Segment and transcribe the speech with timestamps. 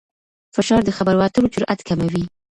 [0.55, 2.23] فشار د خبرو اترو جرئت کموي.